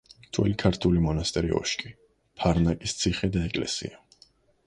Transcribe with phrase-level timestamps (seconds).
[0.35, 1.91] ძველი ქართული მონასტერი ოშკი,
[2.41, 4.01] ფარნაკის ციხე და ეკლესია.